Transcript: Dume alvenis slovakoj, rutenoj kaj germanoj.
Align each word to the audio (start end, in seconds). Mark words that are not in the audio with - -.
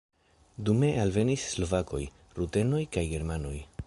Dume 0.69 0.87
alvenis 1.03 1.43
slovakoj, 1.53 2.01
rutenoj 2.39 2.81
kaj 2.97 3.05
germanoj. 3.13 3.57